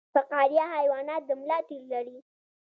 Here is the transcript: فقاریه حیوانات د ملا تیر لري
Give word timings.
فقاریه 0.15 0.63
حیوانات 0.77 1.21
د 1.25 1.31
ملا 1.39 1.59
تیر 1.67 1.83
لري 1.91 2.17